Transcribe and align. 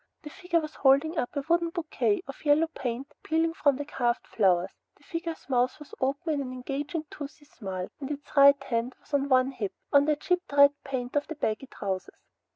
The 0.23 0.31
figure 0.31 0.59
was 0.59 0.73
holding 0.73 1.19
up 1.19 1.29
a 1.35 1.43
wooden 1.47 1.69
bouquet, 1.69 2.23
the 2.25 2.33
yellow 2.43 2.65
paint 2.73 3.13
peeling 3.21 3.53
from 3.53 3.75
the 3.75 3.85
carved 3.85 4.25
flowers. 4.25 4.71
The 4.97 5.03
figure's 5.03 5.47
mouth 5.47 5.77
was 5.77 5.93
open 6.01 6.33
in 6.33 6.41
an 6.41 6.51
engaging 6.51 7.03
toothy 7.11 7.45
smile, 7.45 7.87
and 7.99 8.09
its 8.09 8.35
right 8.35 8.63
hand 8.63 8.95
was 8.99 9.13
on 9.13 9.29
one 9.29 9.51
hip, 9.51 9.73
on 9.93 10.05
the 10.05 10.15
chipped 10.15 10.53
red 10.53 10.73
paint 10.83 11.15
of 11.15 11.27
the 11.27 11.35
baggy 11.35 11.67
trousers. 11.67 12.15